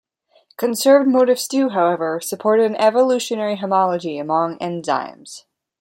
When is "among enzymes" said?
4.17-5.43